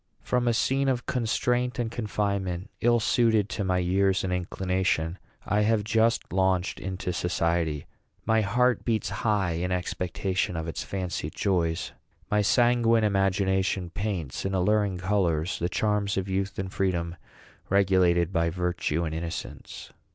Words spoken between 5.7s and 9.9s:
just launched into society. My heart beats high in